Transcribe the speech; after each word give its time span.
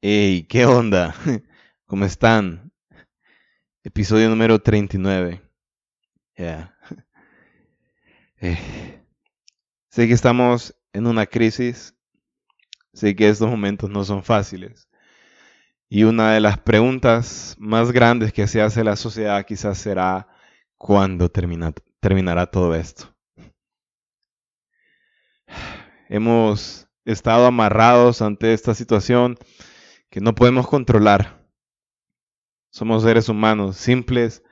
Hey, 0.00 0.44
¿qué 0.48 0.66
onda? 0.66 1.14
¿Cómo 1.86 2.06
están? 2.06 2.72
Episodio 3.84 4.28
número 4.30 4.60
39. 4.60 5.40
Ya. 6.36 6.76
Eh, 8.44 9.00
sé 9.88 10.08
que 10.08 10.14
estamos 10.14 10.74
en 10.92 11.06
una 11.06 11.26
crisis. 11.26 11.94
Sé 12.92 13.14
que 13.14 13.28
estos 13.28 13.48
momentos 13.48 13.88
no 13.88 14.02
son 14.04 14.24
fáciles. 14.24 14.88
Y 15.88 16.02
una 16.02 16.32
de 16.32 16.40
las 16.40 16.58
preguntas 16.58 17.54
más 17.60 17.92
grandes 17.92 18.32
que 18.32 18.48
se 18.48 18.60
hace 18.60 18.82
la 18.82 18.96
sociedad 18.96 19.46
quizás 19.46 19.78
será 19.78 20.31
¿cuándo 20.82 21.28
termina, 21.28 21.72
terminará 22.00 22.46
todo 22.46 22.74
esto? 22.74 23.14
Hemos 26.08 26.88
estado 27.04 27.46
amarrados 27.46 28.20
ante 28.20 28.52
esta 28.52 28.74
situación 28.74 29.38
que 30.10 30.20
no 30.20 30.34
podemos 30.34 30.66
controlar. 30.66 31.46
Somos 32.70 33.04
seres 33.04 33.28
humanos, 33.28 33.76
simples 33.76 34.42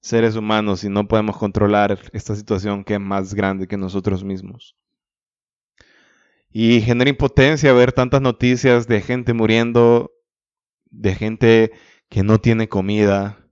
seres 0.00 0.36
humanos, 0.36 0.84
y 0.84 0.88
no 0.88 1.06
podemos 1.06 1.36
controlar 1.36 1.98
esta 2.12 2.34
situación 2.34 2.84
que 2.84 2.94
es 2.94 3.00
más 3.00 3.34
grande 3.34 3.66
que 3.66 3.76
nosotros 3.76 4.24
mismos. 4.24 4.76
Y 6.50 6.80
genera 6.80 7.10
impotencia 7.10 7.72
ver 7.72 7.92
tantas 7.92 8.20
noticias 8.22 8.86
de 8.86 9.00
gente 9.02 9.32
muriendo, 9.34 10.12
de 10.90 11.14
gente 11.14 11.72
que 12.08 12.22
no 12.22 12.38
tiene 12.38 12.68
comida, 12.68 13.50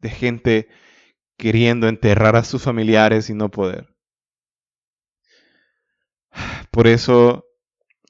de 0.00 0.10
gente 0.10 0.68
queriendo 1.38 1.88
enterrar 1.88 2.36
a 2.36 2.44
sus 2.44 2.62
familiares 2.62 3.30
y 3.30 3.34
no 3.34 3.50
poder. 3.50 3.96
Por 6.70 6.86
eso 6.86 7.46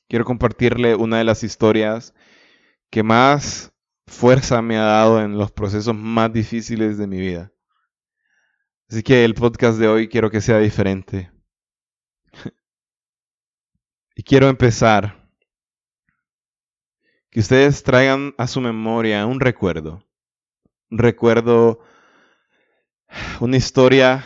quiero 0.09 0.25
compartirle 0.25 0.97
una 0.97 1.19
de 1.19 1.25
las 1.25 1.45
historias 1.45 2.15
que 2.91 3.03
más 3.03 3.73
fuerza 4.07 4.63
me 4.63 4.79
ha 4.79 4.83
dado 4.83 5.23
en 5.23 5.39
los 5.39 5.53
procesos 5.53 5.95
más 5.95 6.33
difíciles 6.33 6.99
de 6.99 7.07
mi 7.07 7.21
vida. 7.21 7.53
Así 8.91 9.03
que 9.03 9.25
el 9.25 9.35
podcast 9.35 9.79
de 9.79 9.87
hoy 9.87 10.09
quiero 10.09 10.31
que 10.31 10.41
sea 10.41 10.59
diferente. 10.59 11.31
y 14.17 14.23
quiero 14.23 14.49
empezar. 14.49 15.29
Que 17.31 17.41
ustedes 17.41 17.83
traigan 17.83 18.35
a 18.39 18.47
su 18.47 18.63
memoria 18.63 19.27
un 19.27 19.41
recuerdo. 19.41 20.03
Un 20.91 20.99
recuerdo, 20.99 21.81
una 23.41 23.57
historia 23.57 24.25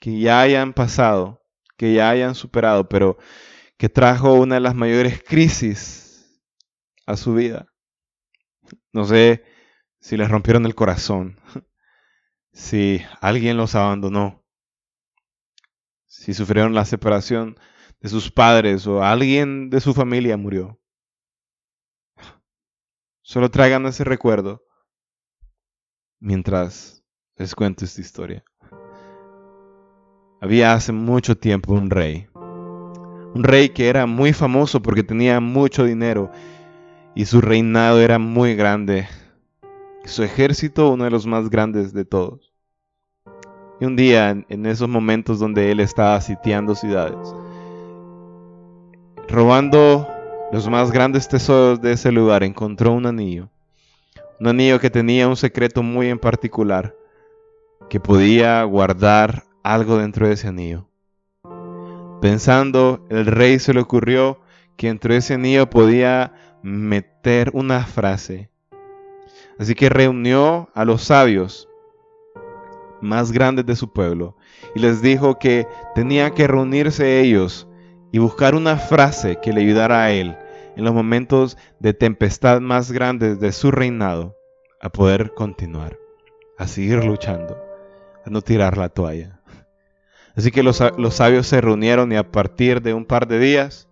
que 0.00 0.18
ya 0.18 0.40
hayan 0.40 0.72
pasado, 0.72 1.42
que 1.76 1.94
ya 1.94 2.10
hayan 2.10 2.34
superado, 2.34 2.88
pero 2.88 3.18
que 3.76 3.88
trajo 3.88 4.34
una 4.34 4.56
de 4.56 4.60
las 4.60 4.74
mayores 4.74 5.22
crisis 5.22 6.42
a 7.06 7.16
su 7.16 7.34
vida. 7.34 7.72
No 8.92 9.04
sé 9.04 9.44
si 10.00 10.16
les 10.16 10.30
rompieron 10.30 10.66
el 10.66 10.74
corazón, 10.74 11.38
si 12.52 13.02
alguien 13.20 13.56
los 13.56 13.74
abandonó, 13.74 14.44
si 16.06 16.34
sufrieron 16.34 16.74
la 16.74 16.84
separación 16.84 17.58
de 18.00 18.08
sus 18.08 18.30
padres 18.30 18.86
o 18.86 19.02
alguien 19.02 19.70
de 19.70 19.80
su 19.80 19.94
familia 19.94 20.36
murió. 20.36 20.80
Solo 23.22 23.50
traigan 23.50 23.86
ese 23.86 24.04
recuerdo 24.04 24.64
mientras 26.18 26.97
les 27.38 27.54
cuento 27.54 27.84
esta 27.84 28.00
historia. 28.00 28.44
Había 30.40 30.72
hace 30.72 30.92
mucho 30.92 31.36
tiempo 31.36 31.72
un 31.72 31.90
rey, 31.90 32.28
un 33.34 33.44
rey 33.44 33.68
que 33.68 33.88
era 33.88 34.06
muy 34.06 34.32
famoso 34.32 34.80
porque 34.82 35.02
tenía 35.02 35.40
mucho 35.40 35.84
dinero 35.84 36.30
y 37.14 37.24
su 37.24 37.40
reinado 37.40 38.00
era 38.00 38.18
muy 38.18 38.54
grande. 38.54 39.08
Su 40.04 40.22
ejército 40.22 40.90
uno 40.90 41.04
de 41.04 41.10
los 41.10 41.26
más 41.26 41.50
grandes 41.50 41.92
de 41.92 42.04
todos. 42.04 42.52
Y 43.80 43.84
un 43.84 43.94
día, 43.94 44.30
en 44.30 44.66
esos 44.66 44.88
momentos 44.88 45.38
donde 45.38 45.70
él 45.70 45.78
estaba 45.78 46.20
sitiando 46.20 46.74
ciudades, 46.74 47.34
robando 49.28 50.08
los 50.50 50.68
más 50.68 50.90
grandes 50.90 51.28
tesoros 51.28 51.80
de 51.80 51.92
ese 51.92 52.10
lugar, 52.10 52.42
encontró 52.42 52.92
un 52.92 53.06
anillo. 53.06 53.50
Un 54.40 54.48
anillo 54.48 54.80
que 54.80 54.90
tenía 54.90 55.28
un 55.28 55.36
secreto 55.36 55.82
muy 55.82 56.08
en 56.08 56.18
particular, 56.18 56.94
que 57.88 58.00
podía 58.00 58.62
guardar 58.64 59.44
algo 59.62 59.98
dentro 59.98 60.26
de 60.26 60.34
ese 60.34 60.48
anillo. 60.48 60.88
Pensando, 62.20 63.06
el 63.10 63.26
rey 63.26 63.58
se 63.58 63.72
le 63.72 63.80
ocurrió 63.80 64.40
que 64.76 64.88
dentro 64.88 65.12
de 65.12 65.18
ese 65.18 65.34
anillo 65.34 65.70
podía 65.70 66.32
meter 66.62 67.50
una 67.52 67.84
frase. 67.84 68.50
Así 69.58 69.74
que 69.74 69.88
reunió 69.88 70.68
a 70.74 70.84
los 70.84 71.02
sabios 71.02 71.68
más 73.00 73.32
grandes 73.32 73.66
de 73.66 73.76
su 73.76 73.92
pueblo 73.92 74.36
y 74.74 74.80
les 74.80 75.02
dijo 75.02 75.38
que 75.38 75.66
tenían 75.94 76.34
que 76.34 76.46
reunirse 76.46 77.20
ellos 77.20 77.68
y 78.12 78.18
buscar 78.18 78.54
una 78.54 78.76
frase 78.76 79.38
que 79.40 79.52
le 79.52 79.60
ayudara 79.60 80.02
a 80.04 80.10
él 80.10 80.36
en 80.76 80.84
los 80.84 80.94
momentos 80.94 81.56
de 81.80 81.92
tempestad 81.92 82.60
más 82.60 82.92
grandes 82.92 83.40
de 83.40 83.52
su 83.52 83.70
reinado 83.70 84.36
a 84.80 84.90
poder 84.90 85.34
continuar, 85.34 85.98
a 86.56 86.68
seguir 86.68 87.04
luchando, 87.04 87.67
no 88.30 88.42
tirar 88.42 88.78
la 88.78 88.88
toalla. 88.88 89.40
Así 90.36 90.50
que 90.50 90.62
los, 90.62 90.82
los 90.96 91.14
sabios 91.14 91.46
se 91.46 91.60
reunieron 91.60 92.12
y 92.12 92.16
a 92.16 92.30
partir 92.30 92.80
de 92.80 92.94
un 92.94 93.04
par 93.04 93.26
de 93.26 93.38
días 93.38 93.88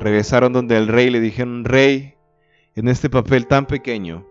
regresaron 0.00 0.52
donde 0.52 0.76
el 0.76 0.88
rey 0.88 1.10
le 1.10 1.20
dijeron, 1.20 1.64
rey, 1.64 2.14
en 2.74 2.88
este 2.88 3.08
papel 3.08 3.46
tan 3.46 3.66
pequeño 3.66 4.26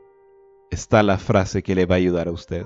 está 0.69 1.01
la 1.01 1.17
frase 1.17 1.63
que 1.63 1.75
le 1.75 1.85
va 1.85 1.95
a 1.95 1.97
ayudar 1.97 2.27
a 2.27 2.31
usted. 2.31 2.65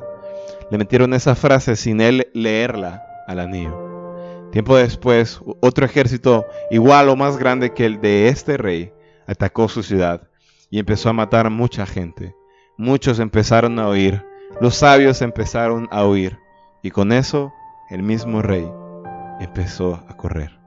Le 0.71 0.77
metieron 0.77 1.13
esa 1.13 1.35
frase 1.35 1.75
sin 1.75 2.01
él 2.01 2.29
leerla 2.33 3.03
al 3.27 3.39
anillo. 3.39 4.49
Tiempo 4.51 4.75
después, 4.75 5.39
otro 5.61 5.85
ejército 5.85 6.47
igual 6.71 7.09
o 7.09 7.15
más 7.15 7.37
grande 7.37 7.73
que 7.73 7.85
el 7.85 8.01
de 8.01 8.29
este 8.29 8.57
rey 8.57 8.91
atacó 9.27 9.69
su 9.69 9.83
ciudad 9.83 10.27
y 10.71 10.79
empezó 10.79 11.09
a 11.09 11.13
matar 11.13 11.49
mucha 11.49 11.85
gente. 11.85 12.35
Muchos 12.77 13.19
empezaron 13.19 13.77
a 13.77 13.89
huir, 13.89 14.25
los 14.59 14.75
sabios 14.75 15.21
empezaron 15.21 15.87
a 15.91 16.05
huir 16.05 16.39
y 16.81 16.91
con 16.91 17.11
eso 17.11 17.53
el 17.89 18.03
mismo 18.03 18.41
rey 18.41 18.69
empezó 19.39 19.95
a 20.07 20.15
correr. 20.15 20.59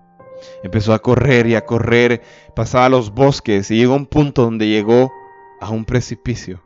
Empezó 0.63 0.93
a 0.93 0.99
correr 0.99 1.47
y 1.47 1.55
a 1.55 1.65
correr, 1.65 2.23
pasaba 2.55 2.89
los 2.89 3.15
bosques 3.15 3.71
y 3.71 3.77
llegó 3.77 3.95
a 3.95 3.97
un 3.97 4.07
punto 4.07 4.43
donde 4.43 4.69
llegó 4.69 5.13
a 5.61 5.71
un 5.71 5.85
precipicio. 5.85 6.61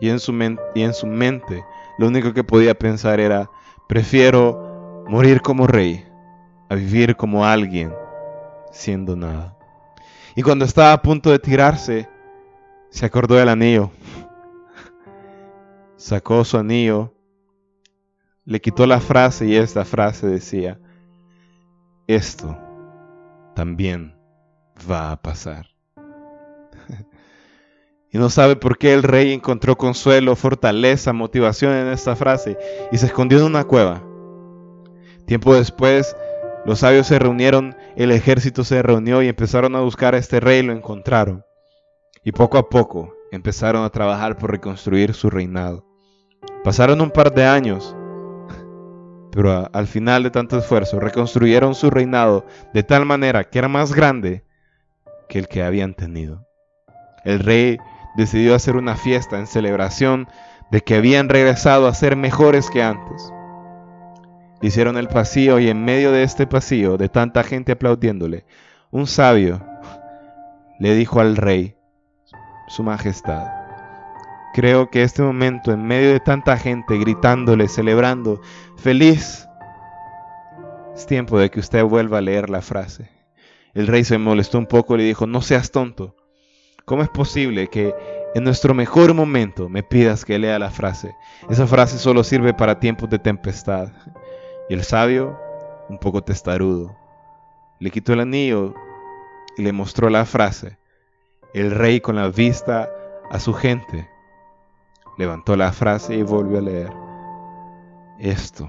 Y 0.00 0.08
en 0.08 0.20
su, 0.20 0.32
y 0.74 0.82
en 0.82 0.94
su 0.94 1.06
mente 1.06 1.64
lo 1.98 2.08
único 2.08 2.32
que 2.32 2.44
podía 2.44 2.74
pensar 2.74 3.20
era, 3.20 3.50
prefiero 3.88 5.04
morir 5.08 5.40
como 5.40 5.66
rey 5.66 6.04
a 6.68 6.74
vivir 6.74 7.16
como 7.16 7.44
alguien 7.44 7.92
siendo 8.72 9.16
nada. 9.16 9.56
Y 10.34 10.42
cuando 10.42 10.64
estaba 10.64 10.92
a 10.92 11.02
punto 11.02 11.30
de 11.30 11.38
tirarse, 11.38 12.08
se 12.90 13.06
acordó 13.06 13.36
del 13.36 13.48
anillo. 13.48 13.90
Sacó 15.96 16.44
su 16.44 16.58
anillo, 16.58 17.15
le 18.46 18.60
quitó 18.60 18.86
la 18.86 19.00
frase 19.00 19.46
y 19.46 19.56
esta 19.56 19.84
frase 19.84 20.28
decía, 20.28 20.78
esto 22.06 22.56
también 23.54 24.16
va 24.88 25.10
a 25.10 25.20
pasar. 25.20 25.66
y 28.12 28.18
no 28.18 28.30
sabe 28.30 28.54
por 28.54 28.78
qué 28.78 28.94
el 28.94 29.02
rey 29.02 29.32
encontró 29.32 29.76
consuelo, 29.76 30.36
fortaleza, 30.36 31.12
motivación 31.12 31.72
en 31.72 31.88
esta 31.88 32.14
frase 32.14 32.56
y 32.92 32.98
se 32.98 33.06
escondió 33.06 33.40
en 33.40 33.46
una 33.46 33.64
cueva. 33.64 34.04
Tiempo 35.26 35.56
después, 35.56 36.16
los 36.64 36.78
sabios 36.78 37.08
se 37.08 37.18
reunieron, 37.18 37.76
el 37.96 38.12
ejército 38.12 38.62
se 38.62 38.80
reunió 38.80 39.22
y 39.22 39.28
empezaron 39.28 39.74
a 39.74 39.80
buscar 39.80 40.14
a 40.14 40.18
este 40.18 40.38
rey 40.38 40.60
y 40.60 40.62
lo 40.62 40.72
encontraron. 40.72 41.44
Y 42.22 42.30
poco 42.30 42.58
a 42.58 42.68
poco 42.68 43.12
empezaron 43.32 43.84
a 43.84 43.90
trabajar 43.90 44.38
por 44.38 44.52
reconstruir 44.52 45.14
su 45.14 45.30
reinado. 45.30 45.84
Pasaron 46.62 47.00
un 47.00 47.10
par 47.10 47.34
de 47.34 47.44
años 47.44 47.96
pero 49.36 49.68
al 49.70 49.86
final 49.86 50.22
de 50.22 50.30
tanto 50.30 50.56
esfuerzo 50.56 50.98
reconstruyeron 50.98 51.74
su 51.74 51.90
reinado 51.90 52.46
de 52.72 52.82
tal 52.82 53.04
manera 53.04 53.44
que 53.44 53.58
era 53.58 53.68
más 53.68 53.92
grande 53.92 54.44
que 55.28 55.38
el 55.38 55.46
que 55.46 55.62
habían 55.62 55.92
tenido. 55.92 56.48
El 57.22 57.40
rey 57.40 57.76
decidió 58.16 58.54
hacer 58.54 58.76
una 58.76 58.96
fiesta 58.96 59.38
en 59.38 59.46
celebración 59.46 60.26
de 60.70 60.80
que 60.80 60.94
habían 60.94 61.28
regresado 61.28 61.86
a 61.86 61.92
ser 61.92 62.16
mejores 62.16 62.70
que 62.70 62.82
antes. 62.82 63.30
Hicieron 64.62 64.96
el 64.96 65.08
pasillo 65.08 65.58
y 65.58 65.68
en 65.68 65.84
medio 65.84 66.12
de 66.12 66.22
este 66.22 66.46
pasillo, 66.46 66.96
de 66.96 67.10
tanta 67.10 67.42
gente 67.42 67.72
aplaudiéndole, 67.72 68.46
un 68.90 69.06
sabio 69.06 69.60
le 70.78 70.94
dijo 70.94 71.20
al 71.20 71.36
rey, 71.36 71.76
Su 72.68 72.82
Majestad, 72.82 73.65
creo 74.54 74.90
que 74.90 75.02
este 75.02 75.22
momento, 75.22 75.72
en 75.72 75.86
medio 75.86 76.12
de 76.12 76.20
tanta 76.20 76.56
gente 76.56 76.98
gritándole, 76.98 77.68
celebrando, 77.68 78.40
feliz, 78.76 79.46
es 80.94 81.06
tiempo 81.06 81.38
de 81.38 81.50
que 81.50 81.60
usted 81.60 81.84
vuelva 81.84 82.18
a 82.18 82.22
leer 82.22 82.48
la 82.48 82.62
frase. 82.62 83.10
El 83.74 83.86
rey 83.86 84.04
se 84.04 84.16
molestó 84.16 84.58
un 84.58 84.66
poco 84.66 84.94
y 84.94 84.98
le 84.98 85.04
dijo, 85.04 85.26
no 85.26 85.42
seas 85.42 85.70
tonto. 85.70 86.16
¿Cómo 86.86 87.02
es 87.02 87.10
posible 87.10 87.68
que 87.68 87.94
en 88.34 88.44
nuestro 88.44 88.72
mejor 88.72 89.12
momento 89.12 89.68
me 89.68 89.82
pidas 89.82 90.24
que 90.24 90.38
lea 90.38 90.58
la 90.58 90.70
frase? 90.70 91.14
Esa 91.50 91.66
frase 91.66 91.98
solo 91.98 92.24
sirve 92.24 92.54
para 92.54 92.80
tiempos 92.80 93.10
de 93.10 93.18
tempestad. 93.18 93.90
Y 94.70 94.74
el 94.74 94.84
sabio, 94.84 95.38
un 95.90 95.98
poco 95.98 96.22
testarudo, 96.22 96.96
le 97.78 97.90
quitó 97.90 98.14
el 98.14 98.20
anillo 98.20 98.72
y 99.58 99.62
le 99.62 99.72
mostró 99.72 100.08
la 100.08 100.24
frase. 100.24 100.78
El 101.52 101.72
rey 101.72 102.00
con 102.00 102.16
la 102.16 102.28
vista 102.28 102.88
a 103.30 103.38
su 103.38 103.52
gente 103.52 104.08
levantó 105.16 105.56
la 105.56 105.72
frase 105.72 106.14
y 106.14 106.22
volvió 106.22 106.58
a 106.58 106.62
leer. 106.62 106.92
Esto 108.18 108.68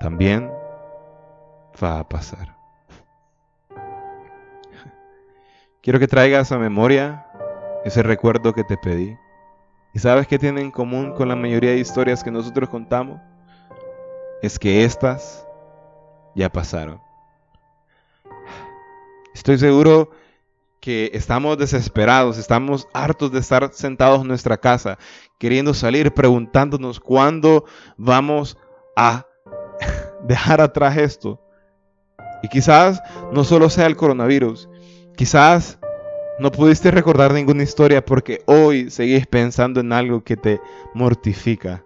también 0.00 0.50
va 1.82 2.00
a 2.00 2.08
pasar. 2.08 2.56
Quiero 5.82 5.98
que 5.98 6.06
traigas 6.06 6.52
a 6.52 6.58
memoria 6.58 7.26
ese 7.84 8.02
recuerdo 8.02 8.52
que 8.52 8.64
te 8.64 8.76
pedí. 8.76 9.16
¿Y 9.94 9.98
sabes 9.98 10.26
qué 10.26 10.38
tiene 10.38 10.60
en 10.60 10.70
común 10.70 11.12
con 11.14 11.28
la 11.28 11.36
mayoría 11.36 11.70
de 11.70 11.78
historias 11.78 12.22
que 12.22 12.30
nosotros 12.30 12.68
contamos? 12.68 13.20
Es 14.42 14.58
que 14.58 14.84
estas 14.84 15.46
ya 16.34 16.48
pasaron. 16.48 17.00
Estoy 19.34 19.58
seguro 19.58 20.10
que 20.82 21.12
estamos 21.14 21.56
desesperados, 21.56 22.38
estamos 22.38 22.88
hartos 22.92 23.30
de 23.30 23.38
estar 23.38 23.70
sentados 23.72 24.20
en 24.20 24.26
nuestra 24.26 24.58
casa, 24.58 24.98
queriendo 25.38 25.74
salir, 25.74 26.12
preguntándonos 26.12 26.98
cuándo 26.98 27.64
vamos 27.96 28.58
a 28.96 29.24
dejar 30.26 30.60
atrás 30.60 30.96
esto. 30.96 31.40
Y 32.42 32.48
quizás 32.48 33.00
no 33.32 33.44
solo 33.44 33.70
sea 33.70 33.86
el 33.86 33.94
coronavirus, 33.94 34.68
quizás 35.16 35.78
no 36.40 36.50
pudiste 36.50 36.90
recordar 36.90 37.32
ninguna 37.32 37.62
historia 37.62 38.04
porque 38.04 38.42
hoy 38.46 38.90
seguís 38.90 39.24
pensando 39.28 39.78
en 39.78 39.92
algo 39.92 40.24
que 40.24 40.36
te 40.36 40.60
mortifica. 40.94 41.84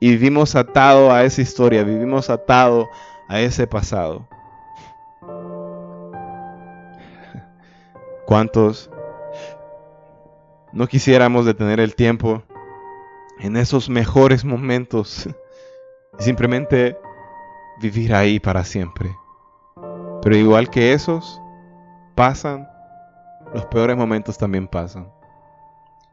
Y 0.00 0.12
vivimos 0.12 0.56
atado 0.56 1.12
a 1.12 1.24
esa 1.24 1.42
historia, 1.42 1.84
vivimos 1.84 2.30
atado 2.30 2.88
a 3.28 3.38
ese 3.38 3.66
pasado. 3.66 4.26
¿Cuántos 8.30 8.88
no 10.72 10.86
quisiéramos 10.86 11.46
detener 11.46 11.80
el 11.80 11.96
tiempo 11.96 12.44
en 13.40 13.56
esos 13.56 13.90
mejores 13.90 14.44
momentos 14.44 15.28
y 16.20 16.22
simplemente 16.22 16.96
vivir 17.82 18.14
ahí 18.14 18.38
para 18.38 18.62
siempre? 18.62 19.10
Pero 20.22 20.36
igual 20.36 20.70
que 20.70 20.92
esos 20.92 21.42
pasan, 22.14 22.68
los 23.52 23.66
peores 23.66 23.96
momentos 23.96 24.38
también 24.38 24.68
pasan. 24.68 25.10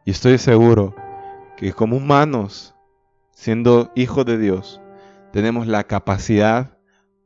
Y 0.03 0.09
estoy 0.09 0.39
seguro 0.39 0.95
que 1.55 1.71
como 1.71 1.97
humanos, 1.97 2.73
siendo 3.29 3.91
hijos 3.93 4.25
de 4.25 4.39
Dios, 4.39 4.81
tenemos 5.31 5.67
la 5.67 5.83
capacidad 5.83 6.79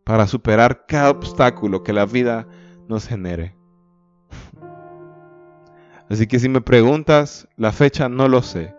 para 0.04 0.28
superar 0.28 0.86
cada 0.86 1.12
obstáculo 1.12 1.82
que 1.82 1.94
la 1.94 2.06
vida 2.06 2.46
nos 2.90 3.08
genere. 3.08 3.61
Así 6.12 6.28
que 6.28 6.40
si 6.40 6.50
me 6.50 6.60
preguntas 6.60 7.48
la 7.56 7.72
fecha, 7.72 8.10
no 8.10 8.28
lo 8.28 8.42
sé. 8.42 8.76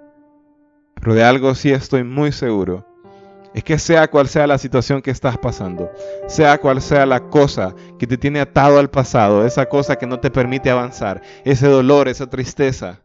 Pero 0.96 1.14
de 1.14 1.24
algo 1.24 1.54
sí 1.54 1.70
estoy 1.70 2.04
muy 2.04 2.30
seguro. 2.30 2.86
Es 3.54 3.64
que 3.64 3.78
sea 3.78 4.08
cual 4.08 4.28
sea 4.28 4.46
la 4.46 4.58
situación 4.58 5.00
que 5.00 5.10
estás 5.10 5.38
pasando, 5.38 5.90
sea 6.26 6.58
cual 6.58 6.82
sea 6.82 7.06
la 7.06 7.20
cosa 7.30 7.74
que 7.98 8.06
te 8.06 8.18
tiene 8.18 8.40
atado 8.40 8.78
al 8.78 8.90
pasado, 8.90 9.46
esa 9.46 9.66
cosa 9.66 9.96
que 9.96 10.06
no 10.06 10.20
te 10.20 10.30
permite 10.30 10.70
avanzar, 10.70 11.22
ese 11.44 11.68
dolor, 11.68 12.08
esa 12.08 12.28
tristeza 12.28 13.00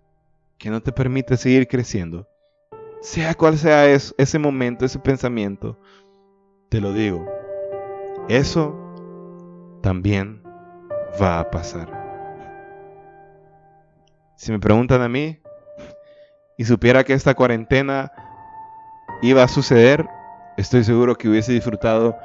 que 0.57 0.69
no 0.69 0.81
te 0.81 0.91
permite 0.91 1.37
seguir 1.37 1.67
creciendo, 1.67 2.27
sea 3.01 3.33
cual 3.33 3.57
sea 3.57 3.87
ese 3.89 4.39
momento, 4.39 4.85
ese 4.85 4.99
pensamiento, 4.99 5.77
te 6.69 6.79
lo 6.79 6.93
digo, 6.93 7.25
eso 8.29 8.73
también 9.81 10.41
va 11.21 11.39
a 11.41 11.51
pasar. 11.51 11.96
Si 14.37 14.51
me 14.51 14.59
preguntan 14.59 15.01
a 15.01 15.09
mí 15.09 15.39
y 16.57 16.65
supiera 16.65 17.03
que 17.03 17.13
esta 17.13 17.33
cuarentena 17.33 18.11
iba 19.23 19.41
a 19.41 19.47
suceder, 19.47 20.07
estoy 20.57 20.83
seguro 20.83 21.15
que 21.15 21.27
hubiese 21.27 21.53
disfrutado 21.53 22.15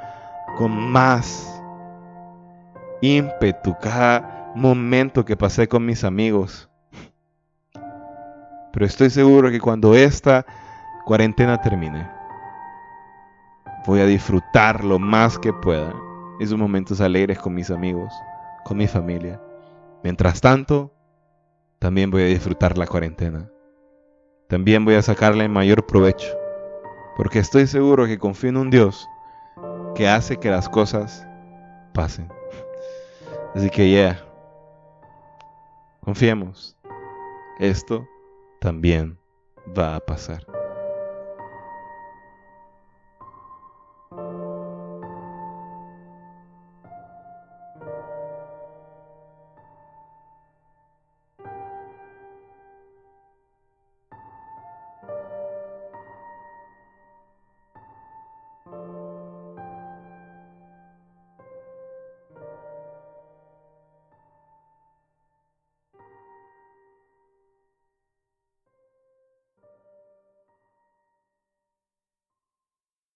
con 0.55 0.71
más 0.91 1.59
ímpetu 3.01 3.75
cada 3.81 4.51
momento 4.53 5.25
que 5.25 5.35
pasé 5.35 5.67
con 5.67 5.87
mis 5.87 6.03
amigos. 6.03 6.69
Pero 8.71 8.85
estoy 8.85 9.09
seguro 9.09 9.49
que 9.49 9.59
cuando 9.59 9.95
esta 9.95 10.45
cuarentena 11.05 11.59
termine, 11.61 12.07
voy 13.87 14.01
a 14.01 14.05
disfrutar 14.05 14.83
lo 14.83 14.99
más 14.99 15.39
que 15.39 15.51
pueda 15.51 15.91
esos 16.39 16.59
momentos 16.59 17.01
alegres 17.01 17.39
con 17.39 17.55
mis 17.55 17.71
amigos, 17.71 18.13
con 18.65 18.77
mi 18.77 18.87
familia. 18.87 19.41
Mientras 20.03 20.41
tanto, 20.41 20.92
también 21.83 22.09
voy 22.09 22.21
a 22.21 22.27
disfrutar 22.27 22.77
la 22.77 22.87
cuarentena. 22.87 23.51
También 24.47 24.85
voy 24.85 24.95
a 24.95 25.01
sacarle 25.01 25.49
mayor 25.49 25.85
provecho. 25.85 26.33
Porque 27.17 27.39
estoy 27.39 27.67
seguro 27.67 28.05
que 28.05 28.17
confío 28.17 28.51
en 28.51 28.55
un 28.55 28.69
Dios 28.69 29.05
que 29.93 30.07
hace 30.07 30.37
que 30.37 30.49
las 30.49 30.69
cosas 30.69 31.27
pasen. 31.93 32.29
Así 33.53 33.69
que 33.69 33.91
ya, 33.91 34.25
confiemos. 35.99 36.77
Esto 37.59 38.07
también 38.61 39.19
va 39.77 39.97
a 39.97 39.99
pasar. 39.99 40.52